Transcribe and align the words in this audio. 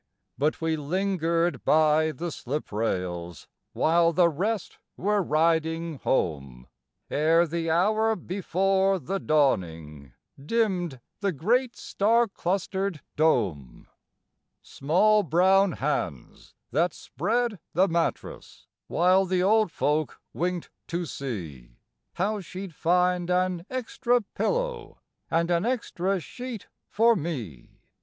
But 0.35 0.59
we 0.61 0.75
lingered 0.77 1.63
by 1.63 2.11
the 2.11 2.31
sliprails 2.31 3.45
While 3.73 4.13
the 4.13 4.29
rest 4.29 4.79
were 4.97 5.21
riding 5.21 5.99
home, 5.99 6.65
Ere 7.11 7.45
the 7.45 7.69
hour 7.69 8.15
before 8.15 8.97
the 8.97 9.19
dawning 9.19 10.13
Dimmed 10.43 10.99
the 11.19 11.31
great 11.31 11.75
star 11.75 12.27
clustered 12.27 13.01
dome. 13.15 13.87
Small 14.63 15.21
brown 15.21 15.73
hands 15.73 16.55
that 16.71 16.95
spread 16.95 17.59
the 17.73 17.87
mattress, 17.87 18.65
While 18.87 19.25
the 19.25 19.43
old 19.43 19.71
folk 19.71 20.19
winked 20.33 20.71
to 20.87 21.05
see 21.05 21.75
How 22.13 22.41
she'd 22.41 22.73
find 22.73 23.29
an 23.29 23.67
extra 23.69 24.21
pillow 24.21 24.97
And 25.29 25.51
an 25.51 25.63
extra 25.63 26.19
sheet 26.19 26.65
for 26.89 27.15
me. 27.15 27.83